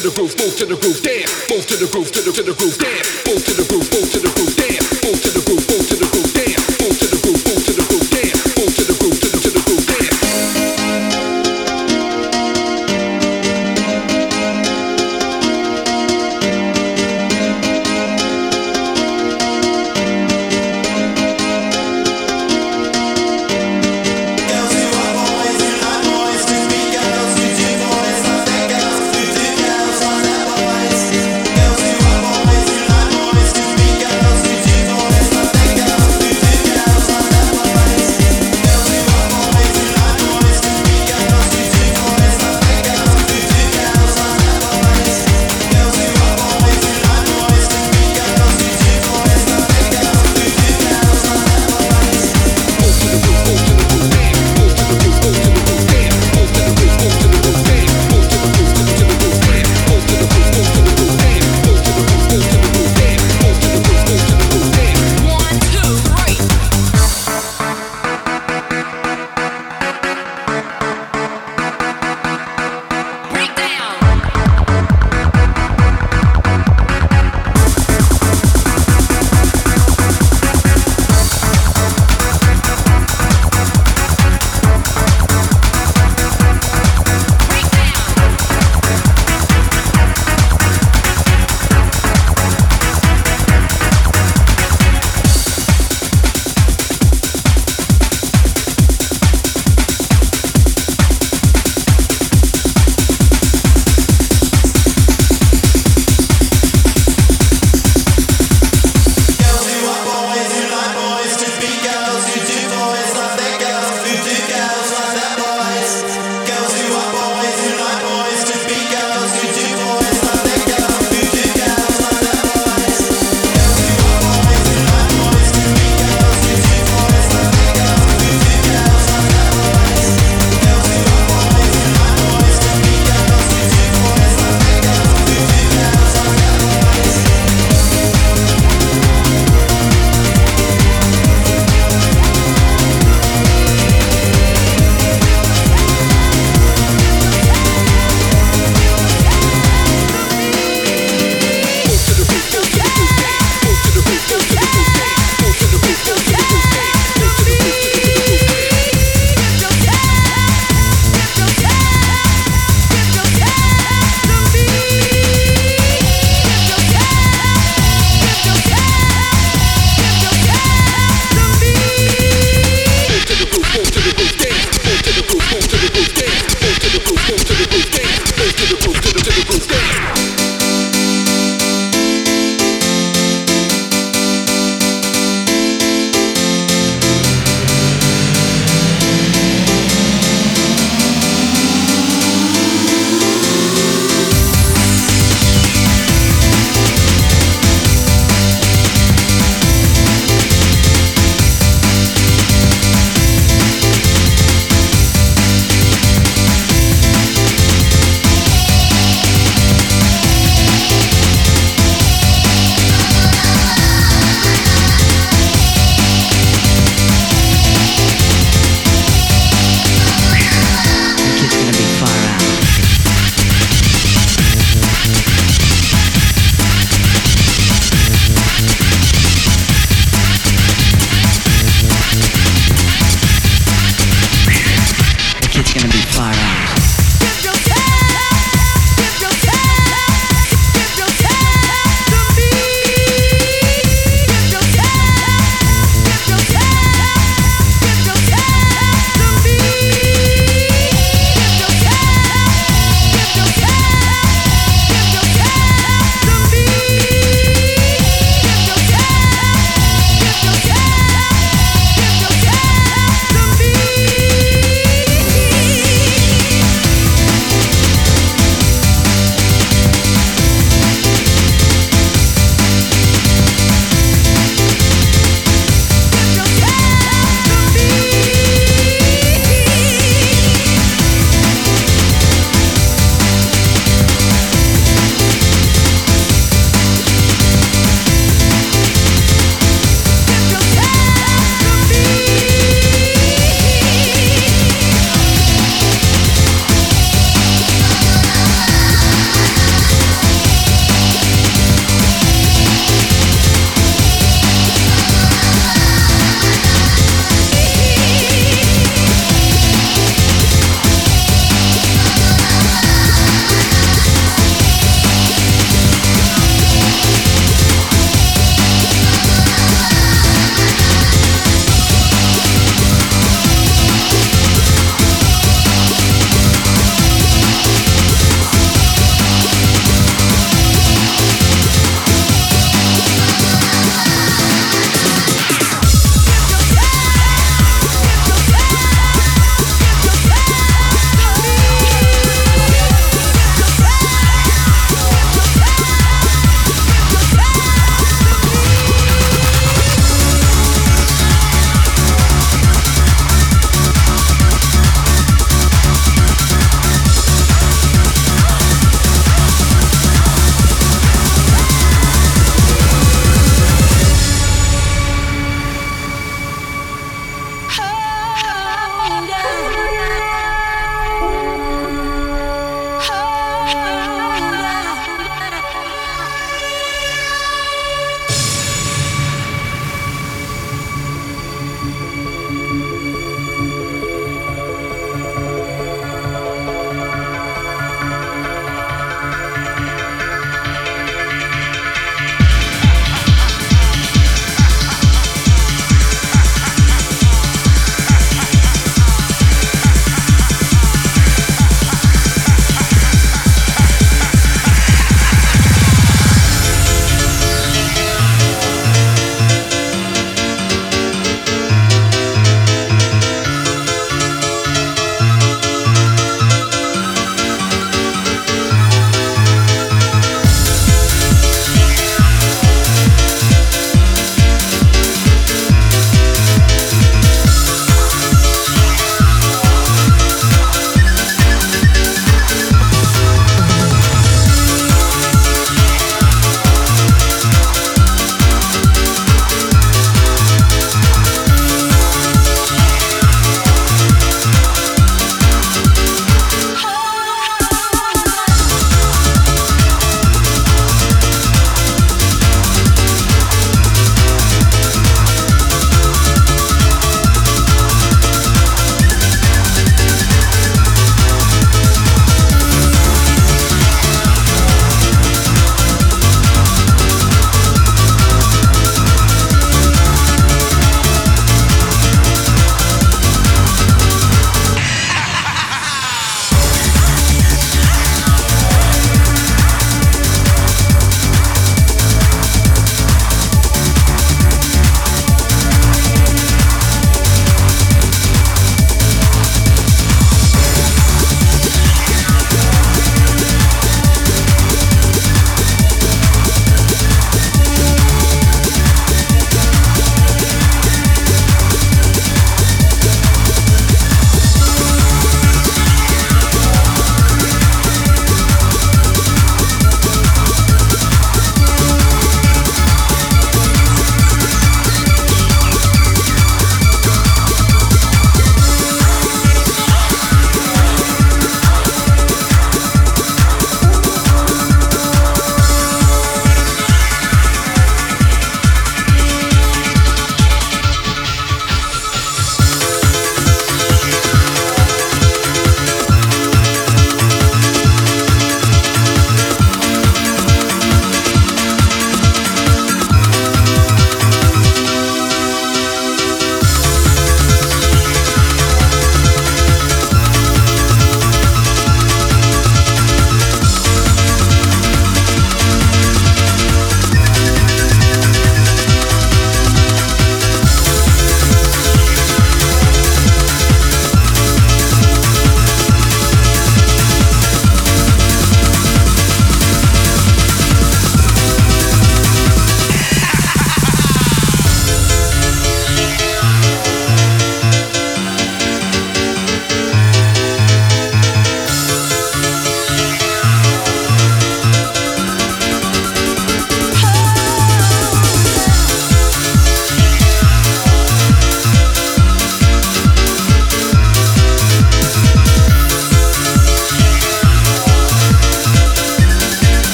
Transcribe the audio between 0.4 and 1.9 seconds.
to the groove, dance. Move to the